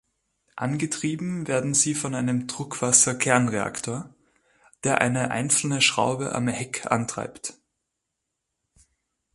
[0.55, 4.15] Angetrieben werden sie von einem Druckwasser-Kernreaktor,
[4.83, 7.59] der eine einzelne Schraube am Heck antreibt.